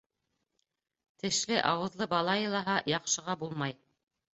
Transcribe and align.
Тешле-ауыҙлы 1.25 2.11
бала 2.17 2.41
илаһа, 2.49 2.83
яҡшыға 2.97 3.41
булмай. 3.45 3.83